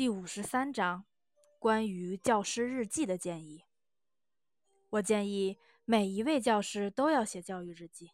[0.00, 1.04] 第五十三章，
[1.58, 3.66] 关于教师日记的建议。
[4.88, 8.12] 我建议每一位教师都要写教育日记。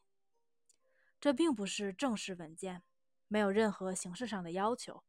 [1.21, 2.83] 这并不是正式文件，
[3.29, 5.04] 没有任何形式上的要求。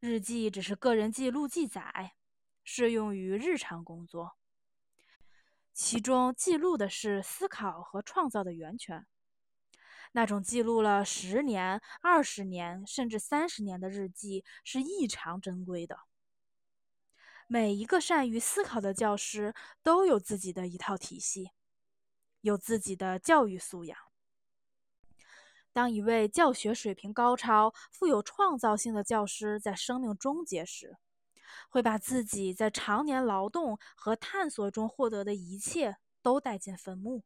[0.00, 2.16] 日记只是个人记录记载，
[2.64, 4.38] 适用于日常工作。
[5.72, 9.06] 其中记录的是思考和创造的源泉。
[10.12, 16.00] 那种记录了十年、二十年甚至三十年的日记是异常珍贵的。
[17.46, 21.50] 每一个善于思考的教师都有自己的一套体系，
[22.40, 23.98] 有自己的教育素养。
[25.72, 30.96] 当一位教学水平高超、富有创造性的教师在生命终结时，
[31.68, 37.22] 会把自己在常年劳动和探索中获得的一切都带进坟墓。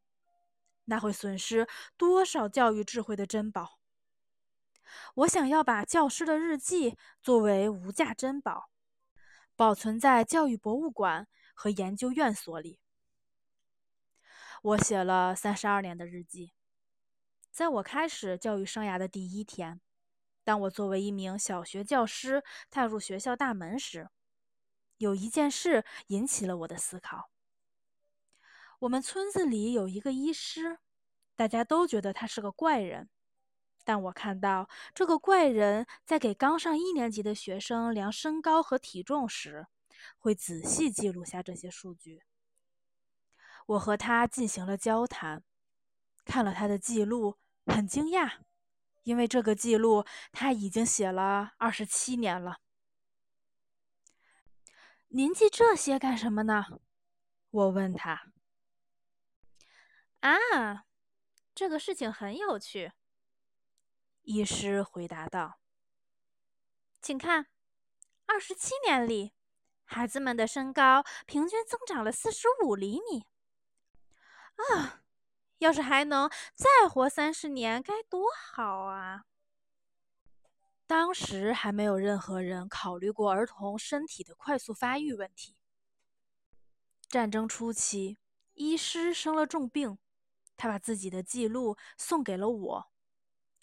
[0.87, 1.67] 那会损失
[1.97, 3.79] 多少教育智慧的珍宝？
[5.15, 8.71] 我想要把教师的日记作为无价珍宝，
[9.57, 12.79] 保存在教育博物馆和研究院所里。
[14.63, 16.53] 我写了三十二年的日记，
[17.51, 19.81] 在我开始教育生涯的第一天，
[20.43, 24.09] 当我作为一名小学教师踏入学校大门时，
[24.99, 27.31] 有一件事引起了我的思考。
[28.81, 30.79] 我们村子里有一个医师，
[31.37, 33.09] 大家都觉得他是个怪人。
[33.85, 39.67] 但我看到这个怪人在给刚上一年级的学生量身高和体重时，
[40.17, 42.23] 会仔细记录下这些数据。
[43.67, 45.43] 我和他进行了交谈，
[46.25, 47.37] 看了他的记录，
[47.67, 48.39] 很惊讶，
[49.03, 52.59] 因为这个记录他已经写了二十七年了。
[55.09, 56.81] 您记这些干什么呢？
[57.51, 58.33] 我问他。
[60.25, 60.87] 啊，
[61.55, 62.93] 这个事情很有趣。
[64.23, 65.61] 医师回答道
[67.03, 67.49] ：“请看，
[68.25, 69.35] 二十七年里，
[69.85, 73.27] 孩子们的身高平均增长了四十五厘米。
[74.55, 75.03] 啊，
[75.59, 79.27] 要是还能再活三十年，该多好啊！”
[80.89, 85.59] 当时还没有任何人考虑过儿童身体的快速发育问题。
[87.11, 88.17] 战争初期，
[88.55, 89.99] 医师生了重病。
[90.57, 92.87] 他把自己的记录送给了我，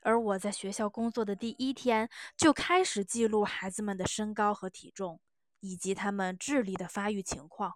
[0.03, 5.19] 而我在学校工作的第一天就开始记录孩子们的身高和体重，
[5.59, 7.75] 以及他们智力的发育情况。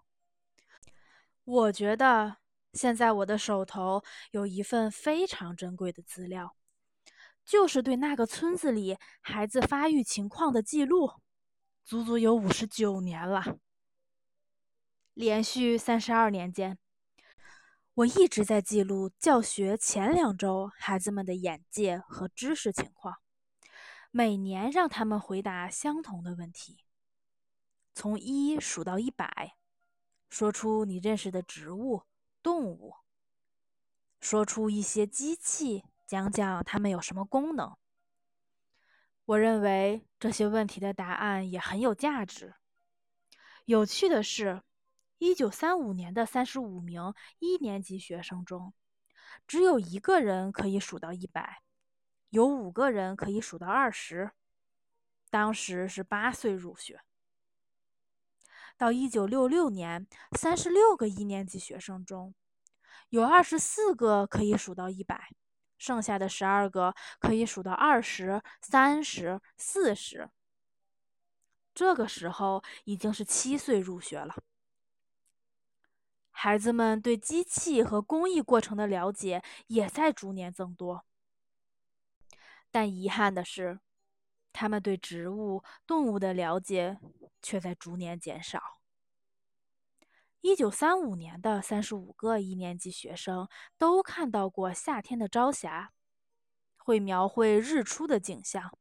[1.44, 2.36] 我觉得
[2.72, 6.56] 现在我的手头有一份非常珍贵的资料，
[7.44, 11.12] 就是对那个村子里孩子发育情况的记录，
[11.84, 13.58] 足足有五十九年了，
[15.14, 16.76] 连续三十二年间。
[17.96, 23.16] 我一直在记录教学前两周孩子们的眼界和知识情况，
[24.10, 26.84] 每年让他们回答相同的问题，
[27.94, 29.56] 从一数到一百，
[30.28, 32.02] 说出你认识的植物、
[32.42, 32.96] 动物，
[34.20, 37.78] 说出一些机器，讲讲它们有什么功能。
[39.24, 42.56] 我认为这些问题的答案也很有价值。
[43.64, 44.62] 有趣的是。
[45.18, 48.72] 一九三五年的三十五名一年级学生中，
[49.46, 51.62] 只有一个人可以数到一百，
[52.30, 54.32] 有五个人可以数到二十。
[55.30, 57.00] 当时是八岁入学。
[58.76, 62.34] 到一九六六年，三十六个一年级学生中，
[63.08, 65.30] 有二十四个可以数到一百，
[65.78, 70.28] 剩下的十二个可以数到二十三十四十。
[71.74, 74.34] 这个时候已经是七岁入学了。
[76.38, 81.06] 孩子们对机器和工艺过程的了解也在逐年增多，
[82.70, 83.80] 但遗憾的是，
[84.52, 86.98] 他们对植物、动物的了解
[87.40, 88.82] 却在逐年减少。
[90.42, 93.48] 一九三五年的三十五个一年级学生
[93.78, 95.94] 都看到过夏天的朝霞，
[96.76, 98.76] 会描绘日出的景象。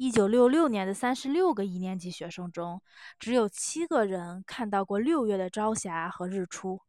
[0.00, 2.80] 一九六六年的三十六个一年级学生中，
[3.18, 6.82] 只有七个人看到过六月的朝霞和日出。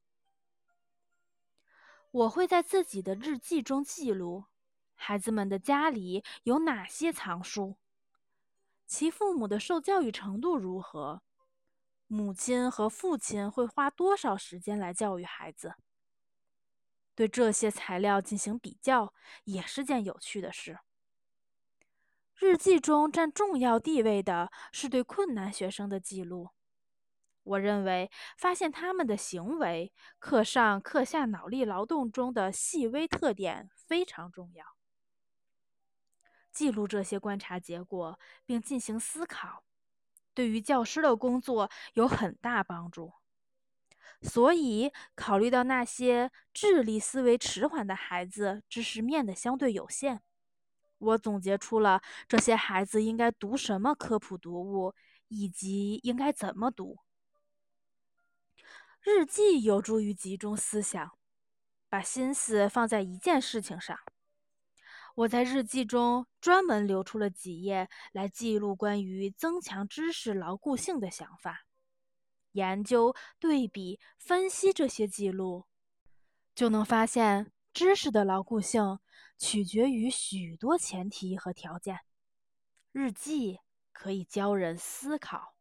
[2.12, 4.46] 我会在自己的日记中记录
[4.94, 7.78] 孩子们的家里有哪些藏书，
[8.86, 11.24] 其父母的受教育程度如何，
[12.06, 15.74] 母亲和父亲会花多少时间来教育孩子。
[17.16, 19.16] 对这些材料进行比较，
[19.46, 20.78] 也是件有趣的事。
[22.40, 26.52] 日记中占重要地位的是对困难学生的记录。
[27.44, 34.66] 我认为发现他们的行为、课上课下脑力劳动中的细微特点非常重要。
[36.50, 39.66] 记录这些观察结果，并进行思考，
[40.34, 43.12] 对于教师的工作有很大帮助。
[44.22, 50.22] 所以，考虑到那些智力思维迟缓的孩子知识面的相对有限，
[51.00, 54.94] 我总结出了这些孩子应该读什么科普读物，
[55.28, 57.00] 以及应该怎么读。
[59.02, 61.12] 日记有助于集中思想，
[61.90, 63.98] 把心思放在一件事情上。
[65.16, 71.66] 我在日记中专门留出了几页来记录关于增强知识牢固性的想法。
[72.54, 75.66] 研究、对比、分析这些记录，
[76.56, 79.00] 就能发现知识的牢固性
[79.40, 82.02] 取决于许多前提和条件。
[82.92, 83.60] 日记
[83.94, 85.56] 可以教人思考。